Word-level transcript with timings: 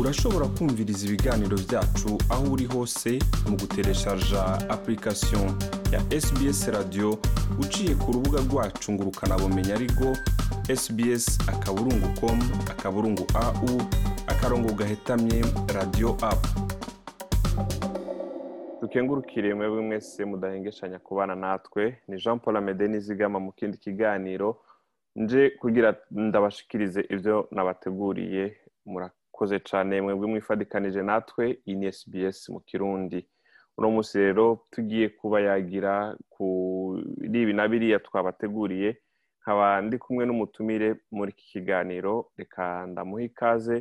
urashobora 0.00 0.46
kumviriza 0.58 1.02
ibiganiro 1.08 1.56
byacu 1.66 2.08
aho 2.32 2.44
uri 2.54 2.66
hose 2.72 3.10
mu 3.48 3.54
gutereshaja 3.60 4.42
apurikasiyo 4.74 5.42
ya 5.92 6.00
SBS 6.24 6.60
radiyo 6.76 7.08
uciye 7.62 7.92
ku 8.02 8.08
rubuga 8.14 8.38
rwacu 8.46 8.88
ngo 8.94 9.02
ukanabumenya 9.12 9.72
ariko 9.78 10.06
SBS 10.82 11.24
akaburungu 11.52 12.08
komu 12.20 12.44
akaburungu 12.72 13.24
au 13.44 13.70
akarongo 14.32 14.68
gahetamye 14.78 15.36
radiyo 15.76 16.08
apu 16.30 16.50
dukengurukire 18.82 19.54
mwebwe 19.54 19.80
mwese 19.88 20.24
mudahengeshanya 20.24 20.98
kubana 20.98 21.34
natwe 21.34 21.82
ni 22.08 22.16
jean 22.22 22.38
paul 22.40 22.56
amede 22.56 22.84
n'izigama 22.88 23.38
mu 23.44 23.52
kindi 23.58 23.76
kiganiro 23.84 24.48
nje 25.22 25.42
kugira 25.60 25.88
ndabashikirize 26.10 27.00
ibyo 27.14 27.36
nabateguriye 27.54 28.44
koze 29.36 29.56
cyane 29.70 29.94
mwebwe 30.04 30.26
mwifadikanije 30.32 31.00
natwe 31.08 31.44
ini 31.70 31.86
SBS 31.98 32.38
mu 32.54 32.60
kirundi 32.68 33.18
uno 33.78 33.88
munsi 33.94 34.14
rero 34.24 34.44
tugiye 34.72 35.06
kuba 35.18 35.36
yagira 35.48 35.94
kuri 36.34 37.38
ibi 37.42 37.52
na 37.58 37.64
biriya 37.70 37.98
twabateguriye 38.06 38.90
nkaba 39.40 39.66
ndi 39.84 39.96
kumwe 40.04 40.22
n'umutumire 40.26 40.88
muri 41.16 41.30
iki 41.34 41.46
kiganiro 41.54 42.14
reka 42.40 42.64
ndamuha 42.90 43.24
ikaze 43.28 43.76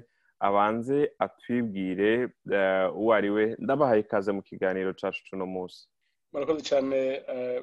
abanze 0.47 0.97
atwibwire 1.25 2.11
eh, 2.59 2.85
uwo 2.99 3.11
ari 3.17 3.29
we 3.35 3.43
ndabahaye 3.63 4.01
ikaze 4.03 4.29
mu 4.37 4.41
kiganiro 4.49 4.89
cyacu 4.99 5.19
cy'uno 5.25 5.45
munsi 5.55 5.81
murakoze 6.31 6.61
cyane 6.69 6.97
eh, 7.35 7.59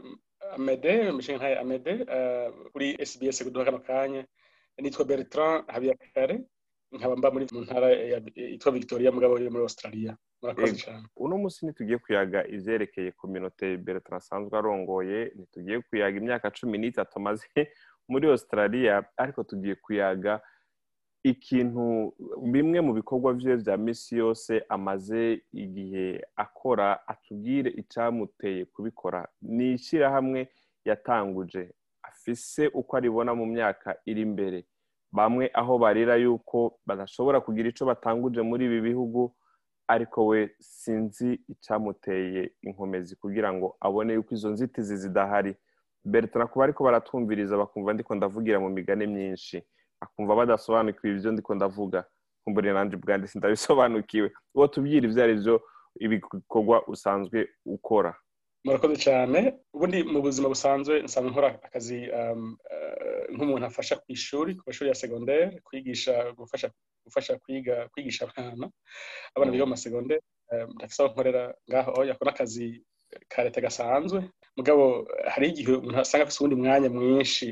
amede 0.56 0.92
mishinga 1.14 1.38
nkayo 1.40 1.56
amede 1.64 1.92
eh, 2.16 2.46
kuri 2.72 2.86
SBS 3.10 3.36
kuduha 3.44 3.66
kano 3.68 3.80
kanya 3.88 4.22
nitwa 4.80 5.04
bertrand 5.10 5.56
habiyakare 5.74 6.36
nkaba 6.92 7.16
mba 7.16 7.28
muri 7.30 7.46
mu 7.52 7.60
ntara 7.64 7.88
yitwa 8.50 8.72
victoria 8.76 9.10
mugabo 9.12 9.34
yo 9.36 9.50
muri 9.52 9.62
australia 9.68 10.12
murakoze 10.40 10.88
uno 11.24 11.34
munsi 11.40 11.58
ntitugiye 11.62 11.98
kuyaga 12.04 12.38
ivyerekeye 12.56 13.10
kominote 13.20 13.66
bertrand 13.86 14.20
asanzwe 14.22 14.54
arongoye 14.60 15.18
ntitugiye 15.36 15.76
kuyaga 15.88 16.16
imyaka 16.22 16.46
cumi 16.58 16.76
n'itatu 16.78 17.12
amaze 17.20 17.44
muri 18.10 18.24
australia 18.32 18.94
ariko 19.22 19.40
tugiye 19.50 19.74
kuyaga 19.84 20.34
ikintu 21.32 21.84
bimwe 22.52 22.78
mu 22.86 22.92
bikorwa 22.98 23.28
vye 23.38 23.54
vya 23.62 23.76
misi 23.84 24.12
yose 24.22 24.52
amaze 24.76 25.20
igihe 25.64 26.06
akora 26.44 26.88
atubwire 27.12 27.68
icamuteye 27.82 28.64
kubikora 28.72 29.20
ni 29.56 29.66
ishyirahamwe 29.76 30.40
yatanguje 30.88 31.62
afise 32.08 32.62
uko 32.80 32.90
aribona 32.96 33.30
mu 33.40 33.46
myaka 33.52 33.88
iri 34.10 34.22
imbere 34.28 34.58
bamwe 35.12 35.44
aho 35.54 35.72
barira 35.82 36.14
yuko 36.22 36.58
badashobora 36.88 37.38
kugira 37.40 37.66
icyo 37.70 37.84
batanguje 37.90 38.40
muri 38.48 38.62
ibi 38.68 38.78
bihugu 38.88 39.20
ariko 39.94 40.18
we 40.30 40.40
sinzi 40.78 41.28
icyamuteye 41.52 42.42
inkomezi 42.66 43.12
kugira 43.22 43.48
ngo 43.54 43.66
abone 43.86 44.10
yuko 44.12 44.30
izo 44.36 44.48
nzitizi 44.52 44.94
zidahari 45.02 45.52
bertana 46.12 46.44
kuba 46.50 46.62
ariko 46.64 46.80
baratwumviriza 46.86 47.60
bakumva 47.62 47.90
ndiko 47.94 48.12
ndavugira 48.14 48.58
mu 48.64 48.68
migani 48.76 49.04
myinshi 49.14 49.56
akumva 50.04 50.38
badasobanukiwe 50.40 51.08
ibyo 51.12 51.30
ndiko 51.32 51.52
ndavuga 51.58 51.98
kumburira 52.42 52.74
nanjye 52.76 52.94
ubwanjye 52.96 53.26
sindabisobanukiwe 53.32 54.28
uwo 54.56 54.66
tubyira 54.72 55.04
ibyo 55.08 55.20
ari 55.24 55.34
byo 55.40 55.54
ibikorwa 56.04 56.76
usanzwe 56.92 57.38
ukora 57.76 58.10
murakoze 58.68 58.96
cyane 59.06 59.38
ubundi 59.76 59.98
mu 60.12 60.18
buzima 60.26 60.46
busanzwe 60.54 60.94
nsanzwe 61.06 61.28
nkora 61.32 61.50
akazi 61.66 61.98
um, 62.18 62.40
uh, 62.72 63.22
nk'umuntu 63.34 63.64
afasha 63.66 63.94
ku 64.02 64.06
ishuri 64.16 64.50
ku 64.58 64.62
mashuri 64.68 64.90
ya 64.90 65.00
segonderi 65.02 65.56
kwigisha 65.66 66.12
gufasha 66.38 66.68
gufasha 67.04 67.32
kwiga 67.44 67.76
kwigisha 67.92 68.22
abana 68.28 68.66
abana 69.34 69.50
biga 69.52 69.66
mu 69.68 69.74
masegonderi 69.76 70.22
um, 70.52 70.68
ndafite 70.76 71.00
aho 71.02 71.10
nkorera 71.12 71.42
ngaho 71.68 71.90
aho 71.94 72.02
yakora 72.10 72.30
akazi 72.34 72.66
ka 73.32 73.38
leta 73.44 73.64
gasanzwe 73.66 74.18
mugabo 74.58 74.82
hari 75.32 75.44
igihe 75.52 75.68
umuntu 75.80 75.98
asanga 76.04 76.24
afite 76.24 76.38
uwundi 76.40 76.56
mwanya 76.62 76.88
mwinshi 76.96 77.46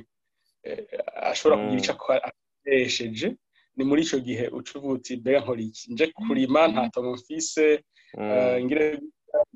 eh, 0.69 0.81
ashobora 1.31 1.55
kugira 1.61 1.77
mm. 1.79 1.83
icyo 1.83 1.93
akoresheje 1.95 3.27
ni 3.77 3.83
muri 3.89 4.01
icyo 4.07 4.19
gihe 4.29 4.45
ucubutse 4.59 5.11
mbega 5.21 5.41
nkora 5.43 5.61
iki 5.69 5.83
nje 5.93 6.05
kurima 6.15 6.61
mm. 6.65 6.71
nta 6.73 6.83
tomofise 6.95 7.67
mm. 8.19 8.29
uh, 8.33 8.59
ngire 8.67 8.87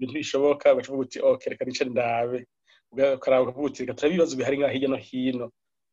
ibintu 0.00 0.18
bishoboka 0.22 0.66
ugacuvuga 0.74 1.02
uti 1.04 1.18
oh, 1.26 1.36
reka 1.50 1.62
nice 1.66 1.84
ndabe 1.92 2.38
ukaraba 3.18 3.42
ukavuga 3.44 3.80
reka 3.80 3.96
turabe 3.96 4.12
ibibazo 4.14 4.32
bihari 4.38 4.56
hirya 4.74 4.88
no 4.92 4.98
hino 5.06 5.46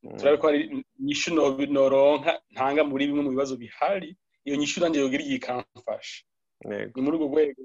mm. 0.03 0.18
turabe 0.18 0.38
ko 0.41 0.45
hari 0.50 0.59
inyishu 1.00 1.29
noronka 1.78 2.31
ntanga 2.53 2.81
muri 2.90 3.03
bimwe 3.09 3.23
mu 3.25 3.31
bibazo 3.35 3.53
bihari 3.63 4.09
iyo 4.47 4.56
nyishu 4.59 4.78
nanjye 4.79 5.00
yogira 5.00 5.23
igihe 5.23 5.38
ikamfasha 5.40 6.18
ni 6.95 7.00
muri 7.03 7.13
urwo 7.18 7.25
rwego 7.31 7.62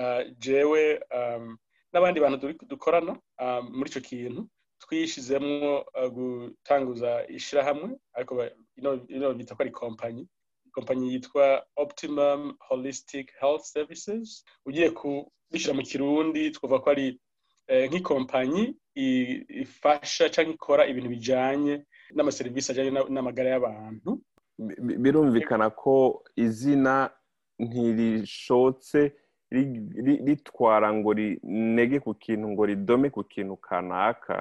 uh, 0.00 0.22
jewe 0.44 0.82
um, 1.18 1.44
n'abandi 1.92 2.16
bantu 2.24 2.44
dukorana 2.72 3.12
um, 3.42 3.62
muri 3.76 3.86
icyo 3.90 4.02
kintu 4.08 4.40
twishyizemo 4.82 5.72
uh, 5.98 6.08
gutanguza 6.16 7.10
ishyirahamwe 7.38 7.88
ariko 8.16 8.32
ino 9.16 9.28
bita 9.38 9.54
ko 9.56 9.60
ari 9.64 9.72
kompanyi 9.82 10.22
kompanyi 10.78 11.12
yitwa 11.12 11.62
optimum 11.76 12.54
holistic 12.68 13.26
health 13.40 13.62
services 13.74 14.28
ugiye 14.66 14.88
kubishyira 14.98 15.74
mu 15.76 15.82
kirundi 15.90 16.42
twavuga 16.54 16.78
ko 16.84 16.88
ari 16.94 17.06
eh, 17.72 17.84
nk'ikompanyi 17.90 18.64
ifasha 19.64 20.24
cyangwa 20.34 20.52
ikora 20.58 20.82
ibintu 20.90 21.08
bijyanye 21.14 21.74
n'amaserivisi 22.14 22.66
ajyanye 22.70 22.92
n'amagara 23.14 23.48
y'abantu 23.52 24.10
birumvikana 25.02 25.66
ko 25.82 25.94
izina 26.46 26.94
ntirishotse 27.66 28.98
ritwara 30.28 30.88
ngo 30.96 31.10
rinege 31.18 31.96
ku 32.06 32.10
kintu 32.22 32.44
ngo 32.52 32.62
ridome 32.70 33.06
ku 33.16 33.22
kintu 33.32 33.54
kanaka 33.66 34.36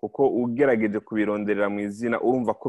kuko 0.00 0.20
ugerageje 0.42 0.98
kubironderera 1.06 1.66
mu 1.74 1.78
izina 1.86 2.16
urumva 2.26 2.52
ko 2.60 2.66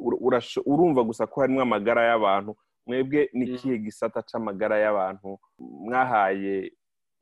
urumva 0.00 1.00
gusa 1.08 1.22
ko 1.30 1.36
harimo 1.42 1.60
amagara 1.62 2.00
y'abantu 2.10 2.50
mwebwe 2.86 3.20
n'ikihe 3.36 3.76
mm. 3.76 3.84
gisata 3.84 4.18
cy'amagara 4.28 4.76
y'abantu 4.84 5.30
mwahaye 5.84 6.56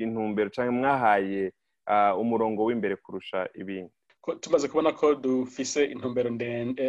intumbero 0.03 0.48
cyangwa 0.54 0.72
mwahaye 0.78 1.42
ah, 1.91 2.12
umurongo 2.22 2.60
w'imbere 2.69 2.94
kurusha 3.03 3.38
ibindi 3.60 3.96
tumaze 4.42 4.66
kubona 4.69 4.91
ko 5.00 5.06
dufise 5.25 5.81
intumbero 5.94 6.28
ndende 6.37 6.82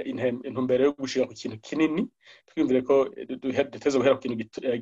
eh, 0.78 0.84
yo 0.86 0.90
gushira 1.02 1.28
ku 1.30 1.34
kintu 1.40 1.58
kinini 1.68 2.02
twiyumvire 2.48 2.82
ko 2.90 2.96
duteze 3.74 3.96
guhera 4.00 4.18
ku 4.18 4.22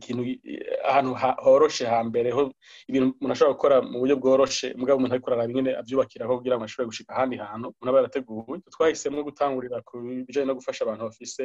kintu 0.06 0.22
eh, 0.26 0.40
eh, 0.54 0.62
ahantu 0.90 1.12
horoshe 1.46 1.84
hambere 1.94 2.30
ho 2.36 2.42
ibintu 2.90 3.06
umuntu 3.20 3.34
ashobora 3.36 3.56
gukora 3.56 3.76
mu 3.92 3.98
buryo 4.02 4.16
bworoshe 4.22 4.68
mugabo 4.80 4.98
umuntu 4.98 5.14
ariko 5.14 5.28
araraba 5.28 5.48
nyine 5.54 5.72
abyubakiraho 5.82 6.32
kugira 6.40 6.56
ngo 6.56 6.64
ashobore 6.66 6.88
gushika 6.92 7.12
ahandi 7.14 7.36
hantu 7.52 7.66
umuntu 7.70 7.90
aba 7.92 8.00
yarateguwe 8.02 8.56
twahisemo 8.74 9.18
gutangurira 9.28 9.78
ku 9.88 9.94
bijyanye 10.28 10.48
no 10.48 10.58
gufasha 10.60 10.82
abantu 10.84 11.04
bafise 11.10 11.44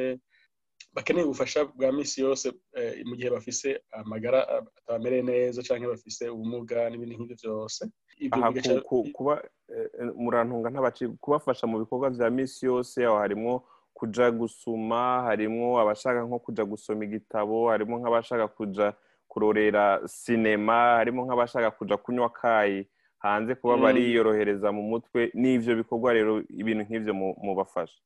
bakeneye 0.95 1.25
ubufasha 1.25 1.59
bwa 1.75 1.89
minsi 1.95 2.15
yose 2.25 2.45
mu 3.07 3.13
gihe 3.17 3.29
bafise 3.35 3.67
amagara 3.99 4.39
atamereye 4.79 5.23
neza 5.31 5.59
cyangwa 5.65 5.93
bafise 5.93 6.23
ubumuga 6.33 6.79
n'ibindi 6.89 7.13
nk'ibyo 7.15 7.35
byose 7.41 7.81
kuba 9.13 9.33
eh, 9.69 9.89
eh, 9.99 10.09
murantunga 10.15 10.69
ntabacika 10.69 11.13
kubafasha 11.19 11.63
mu 11.69 11.75
bikorwa 11.81 12.09
bya 12.13 12.29
minsi 12.29 12.59
yose 12.69 13.01
aho 13.05 13.17
harimo 13.17 13.53
kuja 13.97 14.29
gusoma 14.31 15.23
harimo 15.27 15.79
abashaka 15.81 16.21
nko 16.27 16.37
kuja 16.45 16.63
gusoma 16.69 17.01
igitabo 17.07 17.69
harimo 17.73 17.93
nk'abashaka 17.97 18.45
kuja 18.53 18.85
kurorera 19.27 20.01
sinema 20.05 20.97
harimo 21.01 21.21
nk'abashaka 21.25 21.69
kuja 21.77 21.95
kunywa 21.97 22.29
akayi 22.29 22.85
hanze 23.23 23.55
kuba 23.57 23.75
mm. 23.77 23.81
bariyorohereza 23.85 24.67
mu 24.75 24.83
mutwe 24.91 25.21
n'ibyo 25.41 25.71
bikorwa 25.81 26.09
rero 26.17 26.33
ibintu 26.61 26.81
nk'ibyo 26.85 27.13
mubafasha 27.47 27.99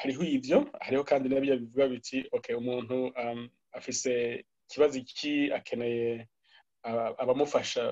hariho 0.00 0.22
ibyo 0.36 0.58
hariho 0.84 1.02
kandi 1.10 1.26
nabyo 1.32 1.54
bivuga 1.60 1.84
biti 1.92 2.18
ok 2.36 2.46
umuntu 2.60 2.96
afise 3.78 4.10
ikibazo 4.68 4.94
iki 5.02 5.32
akeneye 5.58 6.28
abamufasha 7.22 7.82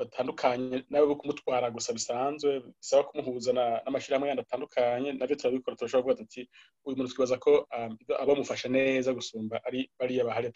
batandukanye 0.00 0.76
nawe 0.90 1.06
bo 1.10 1.16
kumutwara 1.20 1.66
gusa 1.76 1.90
bisanzwe 1.98 2.50
bisaba 2.80 3.06
kumuhuza 3.08 3.50
n'amashyirahamwe 3.84 4.26
yandi 4.28 4.42
atandukanye 4.44 5.08
nabyo 5.18 5.34
turabikora 5.38 5.78
turashobora 5.78 6.02
kuvuga 6.04 6.18
tuti 6.20 6.40
uyu 6.84 6.96
muntu 6.98 7.10
twibaza 7.12 7.36
ko 7.44 7.52
um, 7.76 7.92
abamufasha 8.22 8.66
neza 8.76 9.16
gusumba 9.18 9.54
ari 9.66 9.80
bariya 9.98 10.26
bahari 10.28 10.46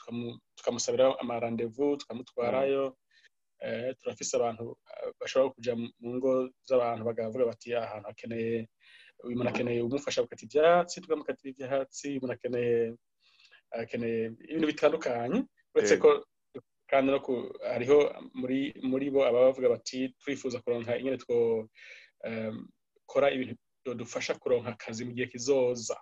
tukamusabira 0.58 1.04
amarandevu 1.22 1.86
tukamutwarayo 2.00 2.84
eh, 3.66 3.90
turafise 4.00 4.32
abantu 4.36 4.64
eh, 4.94 5.08
bashobora 5.20 5.52
kujya 5.54 5.72
mu 6.00 6.08
ngo 6.16 6.30
z'abantu 6.68 7.02
bakavuga 7.08 7.50
bati 7.50 7.68
ah, 7.76 7.84
ahantu 7.86 8.06
hakeneye 8.10 8.54
uyu 9.26 9.36
muntu 9.36 9.50
akeneye 9.52 9.80
umufasha 9.82 10.22
gukata 10.24 10.42
ibyatsi 10.46 10.96
tukamukatira 11.02 11.48
ibyatsi 11.52 12.04
uyu 12.08 12.20
muntu 12.22 12.34
akeneye 13.84 14.20
ibintu 14.50 14.66
bitandukanye 14.72 15.38
uretse 15.72 15.94
eh. 15.98 16.02
ko 16.02 16.10
kandi 16.90 17.08
hariho 17.72 17.96
muri 18.90 19.04
bo 19.14 19.20
aba 19.28 19.38
bavuga 19.46 19.66
bati 19.74 19.98
twifuza 20.20 20.56
kuronka 20.64 20.90
nyine 21.02 21.16
twakora 21.24 23.26
ibintu 23.34 23.54
dufasha 24.00 24.32
kuronka 24.42 24.68
akazi 24.74 25.00
mu 25.06 25.12
gihe 25.16 25.26
kizoza 25.32 25.96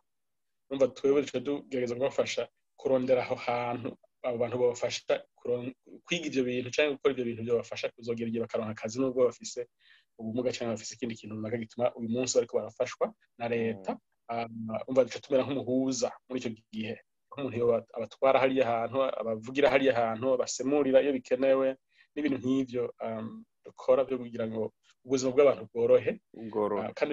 numva 0.68 0.86
twebwe 0.96 1.20
duca 1.24 1.38
tugerageza 1.46 1.94
kubafasha 1.98 2.42
kurondera 2.80 3.20
aho 3.26 3.34
hantu 3.46 3.88
abo 4.26 4.36
bantu 4.42 4.54
babafasha 4.62 5.12
kwiga 6.06 6.24
ibyo 6.30 6.42
bintu 6.48 6.68
cyangwa 6.74 6.90
gukora 6.94 7.10
ibyo 7.14 7.24
bintu 7.28 7.42
byabafasha 7.46 7.86
kuzongera 7.94 8.28
igihe 8.28 8.42
bakaronka 8.44 8.72
akazi 8.76 8.94
n'ubwo 8.98 9.20
bafise 9.28 9.60
ubumuga 10.20 10.50
cyangwa 10.54 10.74
bafise 10.74 10.92
ikindi 10.94 11.18
kintu 11.18 11.36
runaka 11.38 11.56
gituma 11.64 11.84
uyu 11.98 12.08
munsi 12.14 12.32
bariko 12.36 12.54
barafashwa 12.58 13.06
na 13.38 13.46
leta 13.54 13.90
mm. 13.92 14.00
ah, 14.72 14.82
umva 14.88 15.04
duca 15.06 15.22
tumera 15.24 15.44
nk'umuhuza 15.44 16.08
muri 16.26 16.36
icyo 16.40 16.52
gihe 16.74 16.94
umuntu 17.32 17.56
abatwara 17.96 18.42
hariya 18.42 18.62
ahantu 18.68 18.96
abavugira 19.20 19.72
hariya 19.72 19.92
hantu 20.00 20.28
basemurira 20.40 20.98
iyo 21.04 21.12
bikenewe 21.18 21.66
n'ibintu 22.12 22.36
nk'ibyo 22.42 22.82
um, 23.06 23.26
dukora 23.66 24.00
byo 24.08 24.16
kugira 24.22 24.44
ngo 24.50 24.62
ubuzima 25.04 25.30
bw'abantu 25.34 25.62
bworohe 25.70 26.10
ah, 26.82 26.92
kandi 26.98 27.12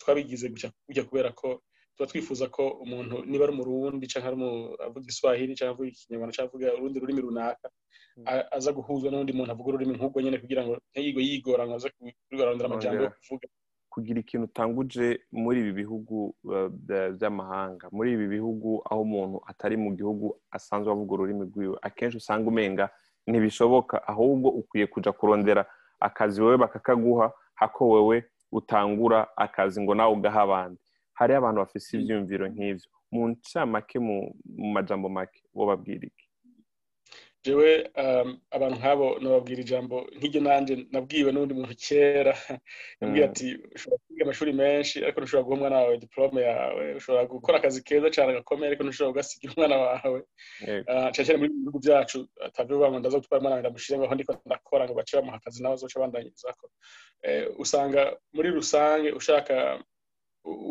twabigize 0.00 0.46
gutya 0.52 1.06
kubera 1.08 1.28
ko 1.40 1.48
tuba 1.94 2.08
twifuza 2.10 2.44
ko 2.56 2.62
umuntu 2.84 3.16
niba 3.28 3.42
ari 3.44 3.52
umurundi 3.56 4.04
cyangwa 4.12 4.30
avuga 4.86 5.04
iswahili 5.14 5.52
cyangwa 5.58 5.72
avuga 5.74 5.88
ikinyarwanda 5.92 6.34
cyangwa 6.36 6.50
avuga 6.52 6.68
urundi 6.78 6.96
rurimi 7.02 7.22
runaka 7.26 7.66
hmm. 8.16 8.24
aza 8.56 8.70
guhuzwa 8.76 9.08
n'undi 9.10 9.32
muntu 9.36 9.50
avuga 9.52 9.68
ururimi 9.68 9.94
nkubwo 9.96 10.16
nyine 10.20 10.36
kugira 10.42 10.62
ngo 10.64 10.72
ntiyigwe 10.92 11.20
yigora 11.28 11.62
ngo 11.64 11.74
aze 11.76 11.88
kurondera 12.28 12.66
amajyambere 12.68 13.04
yo 13.08 13.14
kuvuga 13.20 13.44
kugira 13.92 14.18
ikintu 14.22 14.44
utanguje 14.48 15.06
muri 15.42 15.56
ibi 15.62 15.72
bihugu 15.82 16.16
eh, 16.56 16.70
by'amahanga 17.18 17.84
muri 17.96 18.08
ibi 18.14 18.26
bihugu 18.36 18.70
aho 18.88 19.00
umuntu 19.08 19.36
atari 19.50 19.76
mu 19.84 19.90
gihugu 19.98 20.26
asanzwe 20.56 20.88
avuga 20.94 21.10
ururimi 21.12 21.44
rwiwe 21.50 21.76
akenshi 21.88 22.16
usanga 22.22 22.46
umenga 22.52 22.84
ntibishoboka 23.28 23.94
ahubwo 24.12 24.48
ukwiye 24.60 24.86
kujya 24.94 25.12
kurondera 25.18 25.62
akazi 26.08 26.38
wowe 26.42 26.56
bakakaguha 26.64 27.26
hako 27.60 27.82
wowe 27.92 28.16
utangura 28.58 29.18
akazi 29.44 29.76
ngo 29.82 29.92
nawe 29.96 30.12
ugaha 30.16 30.40
abandi 30.46 30.80
hariho 31.18 31.38
abantu 31.40 31.58
bafite 31.60 31.86
ibyiyumviro 31.94 32.44
nk'ibyo 32.54 32.88
mu 33.12 33.22
ncamake 33.30 33.96
mu 34.06 34.16
majambo 34.74 35.06
make 35.16 35.38
bo 35.56 35.64
babwira 35.70 36.06
jewe 37.44 37.70
um, 38.04 38.30
abantu 38.56 38.76
nk'abo 38.80 39.06
nababwira 39.22 39.60
ijambo 39.62 39.96
nk'iryo 40.16 40.40
nanjye 40.48 40.74
nabwiwe 40.92 41.30
n'undi 41.32 41.52
muntu 41.58 41.74
kera 41.86 42.32
yabwiye 43.02 43.24
ati 43.28 43.46
ushobora 43.74 44.02
kwiga 44.04 44.22
amashuri 44.26 44.52
menshi 44.62 44.96
ariko 45.04 45.18
ntushobora 45.20 45.46
guha 45.46 45.56
umwana 45.58 45.76
wawe 45.80 45.94
diporome 46.02 46.40
yawe 46.50 46.84
ushobora 46.98 47.30
gukora 47.34 47.54
akazi 47.58 47.80
keza 47.88 48.08
cyane 48.16 48.30
gakomeye 48.36 48.68
ariko 48.68 48.82
ntushobora 48.82 49.12
kugasigira 49.12 49.52
umwana 49.54 49.76
wawe 49.84 50.18
uh, 50.92 51.08
cyane 51.12 51.24
cyane 51.26 51.38
muri 51.40 51.50
bihugu 51.60 51.78
byacu 51.86 52.16
atavuye 52.46 52.86
ngo 52.88 52.98
ndaza 53.00 53.20
gutwara 53.20 53.40
umwana 53.40 53.60
ndamushyire 53.62 53.96
ngo 53.96 54.14
ndiko 54.16 54.32
ndakora 54.48 54.82
ngo 54.84 54.94
bace 54.98 55.12
bamuha 55.16 55.36
akazi 55.40 55.58
nawe 55.62 55.74
azoca 55.76 56.00
bandanyiriza 56.02 56.48
ko 56.58 56.64
eh, 57.28 57.42
usanga 57.64 58.00
muri 58.34 58.48
rusange 58.58 59.08
ushaka 59.20 59.54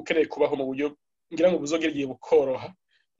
ukeneye 0.02 0.26
kubaho 0.34 0.54
mu 0.60 0.66
buryo 0.70 0.88
ngira 1.34 1.48
ngo 1.50 1.58
buzogera 1.64 1.92
igihe 1.94 2.08
bukoroha 2.14 2.68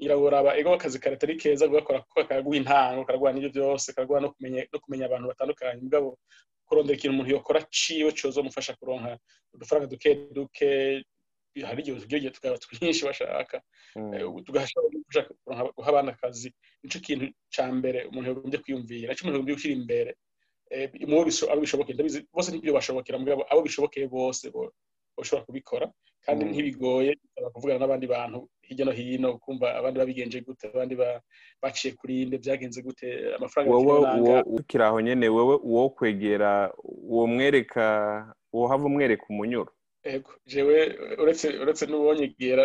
iragoraba 0.06 0.50
ego 0.60 0.70
akazi 0.74 0.98
karatari 1.04 1.34
keza 1.42 1.66
gakora 1.74 2.00
kuko 2.06 2.20
karaguha 2.28 2.58
intango 2.62 3.02
karaguha 3.08 3.32
n'ibyo 3.34 3.52
byose 3.56 3.86
karaguha 3.96 4.20
no 4.24 4.30
kumenya 4.84 5.04
abantu 5.08 5.26
batandukanye 5.32 5.80
mugabo 5.86 6.08
kurondera 6.68 6.96
ikintu 6.98 7.14
umuntu 7.16 7.32
yakora 7.36 7.60
ciwe 7.78 8.10
cozomufasha 8.18 8.72
kuronka 8.80 9.12
udufaranga 9.54 9.92
duke 9.94 10.10
duke 10.38 10.68
hari 11.68 11.80
igihe 11.82 11.96
tugiye 12.04 12.32
tukaba 12.36 12.58
twinshi 12.64 13.04
bashaka 13.10 13.56
hmm. 13.96 14.12
eh, 14.14 14.22
tugashobora 14.46 15.22
guha 15.76 15.88
abana 15.92 16.10
akazi 16.16 16.48
nicyo 16.82 17.00
kintu 17.06 17.26
cya 17.54 17.66
mbere 17.78 18.00
umuntu 18.10 18.28
yagombye 18.30 18.60
kwiyumvira 18.64 19.10
nicyo 19.10 19.22
umuntu 19.24 19.36
yagombye 19.38 19.56
gushyira 19.58 19.76
imbere 19.80 20.12
eh, 20.76 20.88
mu 21.10 21.16
abo 21.52 21.60
bishoboke 21.66 21.92
ndabizi 21.94 22.18
bose 22.36 22.48
ntibyo 22.50 22.72
bashobokera 22.78 23.22
mugabo 23.22 23.42
abo 23.52 23.60
bishobokeye 23.68 24.06
bose 24.18 24.44
bashobora 25.18 25.46
kubikora 25.48 25.86
kandi 26.26 26.42
hmm. 26.44 26.52
ntibigoye 26.52 27.12
bisaba 27.22 27.54
kuvugana 27.54 27.78
n'abandi 27.82 28.06
bantu 28.16 28.40
hirya 28.70 28.86
no 28.86 28.94
hino 29.02 29.28
ukumva 29.38 29.66
abandi 29.80 29.98
babigenje 30.02 30.38
gute 30.48 30.64
abandi 30.68 30.94
baciye 31.62 31.90
kuri 32.00 32.14
inde 32.24 32.36
byagenze 32.44 32.80
gute 32.88 33.06
amafaranga 33.38 34.44
ukiri 34.58 34.84
aho 34.88 34.98
nyine 35.08 35.26
wowe 35.36 35.56
uwo 35.70 35.84
kwegera 35.96 36.52
uwo 37.12 37.24
mwereka 37.34 37.86
uwo 38.56 38.66
hava 38.72 38.86
umwereka 38.92 39.24
umunyuro 39.34 39.72
yego 40.06 40.32
jewe 40.52 40.78
uretse 41.64 41.84
n'uwonyegera 41.90 42.64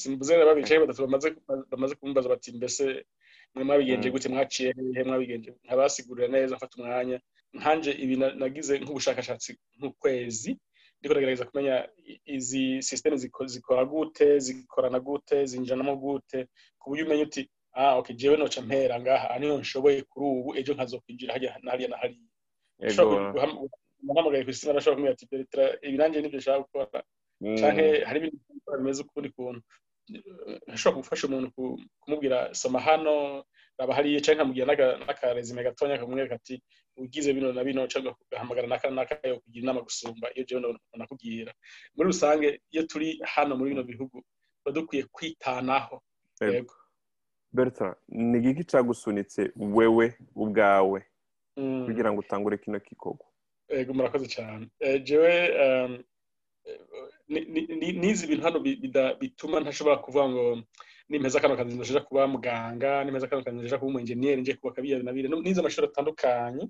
simbuze 0.00 0.32
na 0.36 0.48
babicaye 0.48 0.78
batatu 0.82 1.00
bamaze 1.72 1.94
kumbaza 2.00 2.32
bati 2.34 2.48
mbese 2.58 2.84
mwe 3.54 3.62
mwabigenje 3.66 4.08
mm. 4.08 4.14
gute 4.14 4.28
mwaciye 4.32 4.68
hehe 4.94 5.02
mwabigenje 5.08 5.50
nkabasigurira 5.64 6.28
neza 6.34 6.52
mfata 6.56 6.74
umwanya 6.78 7.18
nkanje 7.58 7.90
ibi 8.02 8.14
nagize 8.40 8.74
nk'ubushakashatsi 8.82 9.50
nkukwezi. 9.78 10.52
ndiko 11.00 11.12
ndagerageza 11.14 11.44
kumenya 11.50 11.74
izi 12.36 12.64
sisiteme 12.86 13.16
zikora 13.56 13.82
gute 13.92 14.26
zikorana 14.44 14.98
gute 15.06 15.36
zinjanamo 15.50 15.92
gute 16.02 16.38
ku 16.78 16.84
buryo 16.88 17.02
umenya 17.04 17.24
uti 17.28 17.42
ah 17.80 17.92
okay 17.98 18.16
jewe 18.20 18.36
noca 18.38 18.60
mpera 18.68 18.94
ngaha 19.02 19.32
niyo 19.38 19.54
nshoboye 19.62 19.98
kuri 20.10 20.24
ubu 20.32 20.50
ejo 20.58 20.70
nkazokwinjira 20.74 21.34
hariya 21.34 21.52
na 21.62 21.68
hariya 21.72 21.90
nahamagaye 24.04 24.42
ku 24.44 24.50
isi 24.52 24.66
narashobora 24.66 24.96
kumubwira 24.98 25.14
ati 25.14 25.84
ibi 25.86 25.96
nanjye 26.00 26.18
nibyo 26.20 26.40
shaka 26.44 26.62
gukora 26.64 26.98
mm. 27.42 27.56
cyangwa 27.60 27.84
hari 28.08 28.16
ibindi 28.20 28.38
bimeze 28.76 28.98
ukundi 29.02 29.28
kuntu 29.36 29.60
ashobora 30.74 31.00
gufasha 31.00 31.24
umuntu 31.26 31.48
kumubwira 32.02 32.38
soma 32.60 32.78
hano 32.88 33.14
raba 33.78 33.96
hariya 33.96 34.20
cyangwa 34.24 34.36
nkamubwira 34.36 34.86
n'akarezime 35.06 35.60
gatonya 35.68 36.00
kamwereka 36.00 36.34
ati 36.38 36.54
ugize 37.02 37.28
bino 37.36 37.48
na 37.56 37.62
bino 37.66 37.80
cyangwa 37.92 38.10
ugahamagara 38.22 38.66
n'aka 38.70 38.86
n'aka 38.96 39.14
yo 39.30 39.36
kugira 39.42 39.62
inama 39.64 39.84
gusumba 39.88 40.26
iyo 40.34 40.42
jewe 40.48 40.60
nakubwira 40.98 41.50
muri 41.94 42.06
rusange 42.12 42.48
iyo 42.72 42.82
turi 42.90 43.08
hano 43.34 43.52
muri 43.58 43.70
bino 43.72 43.82
bihugu 43.90 44.16
tuba 44.58 44.70
dukwiye 44.76 45.02
kwitanaho 45.14 45.96
yego 46.54 46.74
bertrand 47.56 47.96
ni 48.28 48.38
giki 48.44 48.62
cyagusunitse 48.70 49.40
wewe 49.76 50.06
ubwawe 50.42 51.00
mm. 51.58 51.82
kugira 51.86 52.08
ngo 52.10 52.18
utangure 52.24 52.56
kino 52.62 52.76
gikorwa 52.86 53.26
yego 53.76 53.90
murakoze 53.96 54.26
cyane 54.36 54.64
eh, 54.86 54.98
jewe 55.06 55.32
n'izi 58.00 58.24
bintu 58.30 58.44
hano 58.46 58.58
bituma 59.22 59.56
ntashobora 59.60 60.02
kuvuga 60.04 60.24
ngo 60.30 60.44
nimeza 61.10 61.42
kano 61.42 61.54
kazi 61.58 61.74
nzoja 61.82 62.06
kuba 62.08 62.22
muganga 62.34 62.90
nimeza 63.04 63.28
kano 63.28 63.42
kazi 63.44 63.56
nzoja 63.58 63.78
kuba 63.78 63.90
umu-engineer 63.90 64.36
nje 64.38 64.58
kubaka 64.58 64.82
biriya 64.82 65.02
na 65.06 65.12
biriya 65.14 65.30
n'izo 65.42 65.62
mashuri 65.64 65.86
atandukanye 65.86 66.64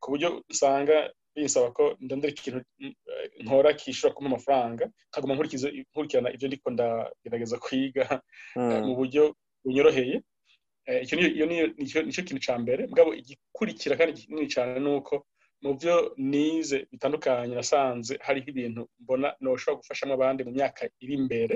ku 0.00 0.06
buryo 0.12 0.28
usanga 0.52 0.94
binsaba 1.34 1.68
ko 1.76 1.84
ndondera 2.04 2.30
ikintu 2.32 2.58
nkora 3.44 3.68
kishobora 3.80 4.14
kumpa 4.16 4.28
amafaranga 4.32 4.84
nkaguma 5.10 5.32
nkurikirana 5.34 6.28
ibyo 6.34 6.46
ndiko 6.48 6.68
ndagerageza 6.74 7.56
kwiga 7.64 8.04
hmm. 8.56 8.80
mu 8.86 8.92
buryo 8.98 9.22
bunyoroheye 9.64 10.16
eh, 10.90 11.00
icyo 11.84 12.00
nicyo 12.02 12.22
kintu 12.26 12.40
cya 12.46 12.54
mbere 12.62 12.82
mugabo 12.90 13.10
igikurikira 13.20 13.98
kandi 13.98 14.16
kinini 14.20 14.52
cyane 14.54 14.70
ni 14.84 14.90
uko 14.96 15.12
mu 15.62 15.70
byo 15.78 15.94
nize 16.30 16.76
bitandukanye 16.92 17.52
nasanze 17.54 18.12
hariho 18.26 18.46
ibintu 18.52 18.80
mbona 19.02 19.28
ntushobora 19.42 19.78
gufashamo 19.80 20.12
abandi 20.14 20.40
mu 20.46 20.52
myaka 20.58 20.80
iri 21.04 21.14
imbere 21.20 21.54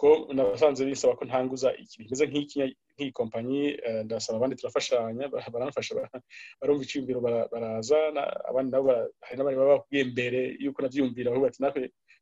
ko 0.00 0.08
nasanze 0.34 0.80
bisaba 0.88 1.18
ko 1.18 1.24
ntanguza 1.28 1.68
ikintu 1.82 2.06
kimeze 2.08 2.24
nk'iyi 2.96 3.12
kompanyi 3.18 3.60
eh, 3.88 4.00
ndasaba 4.06 4.34
abandi 4.38 4.58
turafashanya 4.60 5.24
baramfasha 5.54 5.92
barumva 6.60 6.82
icyiyumviro 6.84 7.18
baraza 7.52 7.98
abandi 8.50 8.68
nabo 8.70 8.88
hari 9.24 9.36
n'abandi 9.36 9.58
baba 9.58 9.74
bakubwiye 9.74 10.02
mbere 10.12 10.40
yuko 10.62 10.78
nabyiyumvira 10.80 11.26
ahubwo 11.30 11.46
ati 11.48 11.60
natwe 11.62 11.80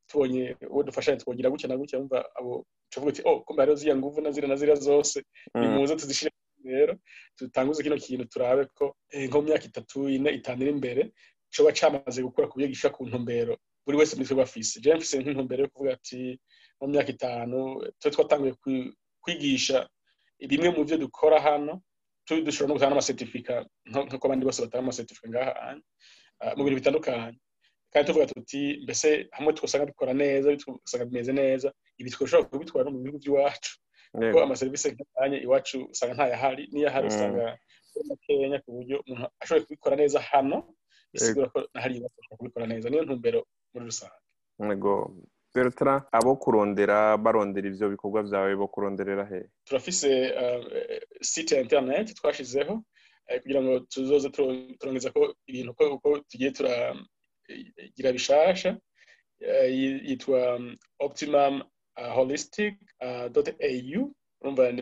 tubonye 0.09 0.43
uwo 0.73 0.83
dufashanya 0.89 1.21
twongera 1.23 1.53
gutya 1.53 1.69
na 1.71 1.81
gutya 1.81 1.99
wumva 2.01 2.19
abo 2.39 2.53
tuvuga 2.91 3.11
uti 3.13 3.21
oh 3.29 3.37
kumbe 3.47 3.61
hariho 3.61 3.77
ziriya 3.81 3.97
nguvu 3.99 4.19
na 4.21 4.31
ziriya 4.35 4.51
na 4.51 4.59
ziriya 4.61 4.79
zose 4.89 5.17
nimuze 5.59 5.93
tuzishyire 6.01 6.35
rero 6.71 6.95
dutanguze 7.39 7.83
kino 7.83 7.97
kintu 8.07 8.25
turabe 8.33 8.63
ko 8.77 8.85
eh, 9.15 9.27
nko 9.31 9.37
mu 9.41 9.47
myaka 9.49 9.65
itatu 9.71 9.99
ine 10.15 10.31
itanu 10.39 10.59
iri 10.63 10.71
imbere 10.77 11.03
coba 11.55 11.71
camaze 11.79 12.19
gukura 12.27 12.49
ku 12.51 12.55
byo 12.59 12.69
ku 12.95 13.01
ntumbero 13.09 13.55
buri 13.85 13.97
wese 13.99 14.13
muri 14.15 14.27
twe 14.29 14.35
bafise 14.43 14.75
jewe 14.83 14.97
mfise 14.99 15.15
nk'intumbero 15.19 15.61
yo 15.63 15.71
kuvuga 15.73 15.91
ati 15.97 16.23
mu 16.81 16.87
myaka 16.93 17.09
itanu 17.17 17.59
twe 17.99 18.09
twatanguye 18.15 18.53
kwigisha 19.23 19.79
bimwe 20.51 20.69
mu 20.75 20.83
byo 20.87 20.97
dukora 21.05 21.37
hano 21.47 21.75
turi 22.27 22.41
dushobora 22.47 22.69
no 22.69 22.75
gutanga 22.77 22.93
n'amasertifika 22.95 23.53
nk'uko 23.89 24.25
abandi 24.27 24.45
bose 24.47 24.59
batanga 24.63 24.83
amasertifika 24.87 25.27
ngaha 25.31 25.53
ah, 26.43 26.53
mu 26.57 26.63
bintu 26.65 26.79
bitandukanye 26.81 27.39
kandi 27.91 28.05
tuvuga 28.07 28.31
tuti 28.33 28.61
mbese 28.85 29.09
hamwe 29.37 29.51
twasanga 29.59 29.91
dukora 29.91 30.13
neza 30.23 30.47
bitwasanga 30.55 31.05
bimeze 31.09 31.33
neza 31.41 31.69
ibi 32.01 32.11
twashobora 32.15 32.49
kubitwara 32.51 32.85
no 32.87 32.93
mu 32.95 33.01
bihugu 33.05 33.19
by'iwacu 33.21 33.73
kuko 34.19 34.39
amaserivisi 34.45 34.85
ajyanye 34.89 35.39
iwacu 35.47 35.77
usanga 35.93 36.15
ntayahari 36.17 36.63
n'iyahari 36.73 37.07
mm. 37.07 37.13
usanga 37.15 37.43
makeya 38.09 38.59
ku 38.65 38.69
buryo 38.77 38.97
umuntu 39.11 39.27
ashoboye 39.43 39.65
kubikora 39.67 39.95
neza 40.03 40.19
hano 40.33 40.57
bisigura 41.13 41.47
ko 41.55 41.59
hari 41.83 41.93
ibibafasha 41.95 42.35
kubikora 42.39 42.67
neza 42.73 42.87
niyo 42.89 43.03
ntumbero 43.05 43.41
muri 43.73 43.85
rusange 43.91 44.21
bertara 45.55 45.95
abo 46.19 46.31
kurondera 46.43 46.97
barondera 47.25 47.67
ibyo 47.71 47.87
bikorwa 47.95 48.19
byawe 48.29 48.53
bo 48.61 48.67
kuronderera 48.73 49.25
he 49.31 49.41
turafise 49.67 50.09
eh, 50.43 51.03
site 51.31 51.51
ya 51.55 51.63
interineti 51.65 52.11
twashizeho 52.19 52.75
eh, 53.31 53.37
kugira 53.43 53.61
ngo 53.63 53.73
tuzoze 53.93 54.27
turongeza 54.81 55.09
ko 55.17 55.23
ibintu 55.51 55.71
uko 55.97 56.09
tugiye 56.31 56.51
turagira 56.57 58.09
eh, 58.11 58.15
bishasha 58.17 58.71
yitwa 60.09 60.41
mm, 60.61 60.73
optimum 61.07 61.55
Uh, 62.01 62.09
holistic.au 62.09 64.03
uh, 64.03 64.11
urumva 64.41 64.73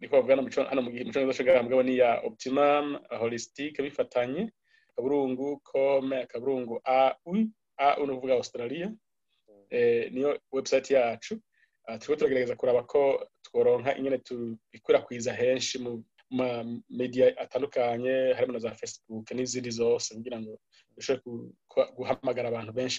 niko 0.00 0.14
bavuga 0.16 0.36
hano 0.70 0.80
mu 0.84 0.90
gihe 0.90 1.02
imico 1.04 1.16
myiza 1.16 1.24
y'ubushakashatsi 1.24 1.84
ni 1.84 1.94
iya 1.96 2.10
optimum 2.28 2.84
uh, 3.10 3.18
holistic 3.22 3.72
bifatanye 3.84 4.42
kaburungu 4.96 5.48
kome 5.68 6.20
kaburungu 6.32 6.74
au 6.96 7.34
au 7.84 8.00
ni 8.06 8.12
ukuvuga 8.12 8.34
australia 8.40 8.88
eh, 9.78 10.02
niyo 10.14 10.30
website 10.56 10.88
yacu 10.96 11.34
turiho 12.00 12.16
turagerageza 12.18 12.56
kuraba 12.60 12.82
ko 12.92 13.00
tworonka 13.46 13.96
ingene 13.98 14.18
tubikwirakwiza 14.26 15.32
henshi 15.40 15.74
mu 15.84 15.92
ma 16.38 16.48
media 16.88 17.26
atandukanye 17.44 18.14
harimo 18.36 18.52
na 18.52 18.58
za 18.64 18.72
facebook 18.80 19.26
n'izindi 19.36 19.70
zose 19.80 20.08
kugira 20.16 20.38
ngo 20.40 20.52
dushobore 20.96 21.52
guhamagara 21.96 22.46
abantu 22.48 22.72
benshi 22.78 22.98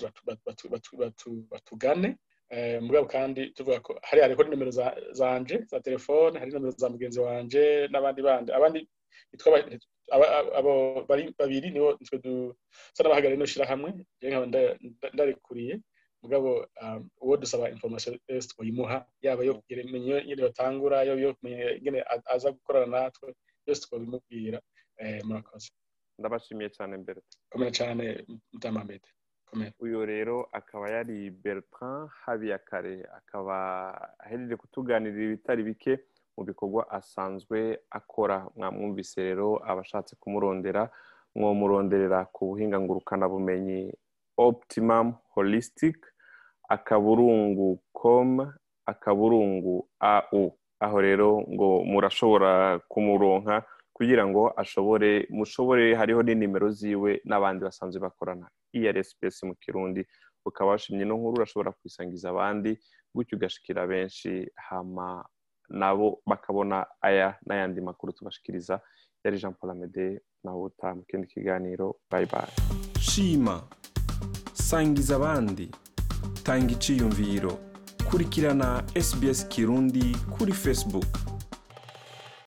batugane 1.54 2.12
Eh, 2.54 2.78
mugabo 2.86 3.06
kandi 3.14 3.42
tuvuga 3.58 3.78
ko 3.86 3.92
hari 4.08 4.20
hariho 4.24 4.42
nimero 4.46 4.72
zanje 5.20 5.56
za 5.72 5.78
telefone 5.86 6.36
hari 6.38 6.50
nimero 6.52 6.74
za 6.84 6.92
mugenzi 6.94 7.20
wanje 7.28 7.64
n'abandi 7.92 8.22
bandi 8.28 8.50
abandi 8.58 8.80
abo 10.60 10.74
babiri 11.42 11.68
nibo 11.74 11.90
twe 12.06 12.18
dusa 12.26 13.00
n'abahagarariye 13.02 13.40
ino 13.42 13.52
shyirahamwe 13.52 13.90
ndarekuriye 15.16 15.76
mugabo 16.24 16.50
um, 16.82 17.02
uwo 17.26 17.34
dusaba 17.42 17.72
information 17.76 18.14
yose 18.30 18.48
twayimuha 18.54 18.98
yaba 19.26 19.42
yo 19.50 19.54
kumenya 19.58 20.16
nyine 20.28 20.42
batangura 20.48 20.98
yo 21.10 21.30
kumenya 21.38 21.66
nyine 21.84 22.00
aza 22.36 22.50
gukorana 22.56 22.88
natwe 22.94 23.28
yose 23.68 23.80
twabimubwira 23.86 24.58
eh, 25.04 25.20
murakoze 25.28 25.70
ndabashimiye 26.20 26.70
cyane 26.78 26.94
mbere 27.04 27.20
komera 27.52 27.72
cyane 27.80 28.04
mutamamede 28.54 29.10
uyu 29.80 30.06
rero 30.06 30.50
akaba 30.52 30.86
yari 30.90 31.30
bertrand 31.30 32.10
habiyakare 32.26 33.06
akaba 33.18 33.56
ahereje 34.20 34.56
kutuganirira 34.56 35.24
ibitari 35.30 35.62
bike 35.64 35.94
mu 36.38 36.42
bikorwa 36.50 36.82
asanzwe 36.98 37.60
akora 38.00 38.38
mwamwumvise 38.58 39.18
rero 39.28 39.48
abashatse 39.70 40.14
kumurondera 40.22 40.84
mwomuronderera 41.38 42.20
ku 42.34 42.42
buhinga 42.50 42.78
ngurukanabumenyi 42.82 43.80
optimum 44.48 45.08
holistic 45.34 45.98
akaburungu 46.76 47.68
com 48.00 48.30
akaburungu 48.92 49.76
au 50.02 50.44
aho 50.86 50.98
rero 51.08 51.30
ngo 51.54 51.70
murashobora 51.92 52.52
kumuronka 52.92 53.56
kugira 53.96 54.24
ngo 54.30 54.44
ashobore 54.62 55.10
mushobore 55.38 55.84
hariho 56.00 56.22
n'inimero 56.24 56.68
ziwe 56.80 57.12
n'abandi 57.30 57.62
basanzwe 57.68 57.98
bakorana 58.08 58.48
ERSPS 58.80 59.44
mu 59.46 59.56
kirundi 59.64 60.02
ukaba 60.46 60.72
washimye 60.72 61.02
ino 61.04 61.16
nkuru 61.18 61.34
urashobora 61.36 61.72
kwisangiza 61.80 62.28
abandi 62.30 62.72
gutyo 63.16 63.36
ugashikira 63.38 63.88
benshi 63.92 64.32
hama 64.68 65.08
nabo 65.80 66.08
bakabona 66.30 66.78
aya 67.02 67.28
n'ayandi 67.46 67.80
makuru 67.82 68.14
tubashikiriza 68.14 68.82
yari 69.24 69.38
jean 69.42 69.54
paul 69.54 69.72
amede 69.72 70.22
nawe 70.44 70.60
utaha 70.68 70.94
mu 70.98 71.04
kindi 71.10 71.26
kiganiro 71.32 71.88
bayi 72.12 72.26
bayi 72.34 72.52
shima 73.00 73.56
sangiza 74.68 75.14
abandi 75.16 75.66
tanga 76.44 76.72
iciyumviro 76.76 77.54
kurikirana 78.10 78.70
sbs 79.08 79.40
kirundi 79.54 80.04
kuri 80.36 80.52
facebook 80.64 81.33